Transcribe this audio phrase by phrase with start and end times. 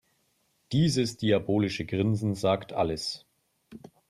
[0.71, 3.23] Dieses diabolische Grinsen sagt alles.